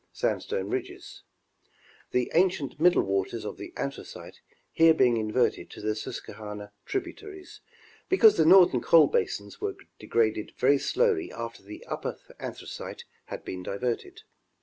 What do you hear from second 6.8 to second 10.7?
tributaries, because the northern coal basins were degraded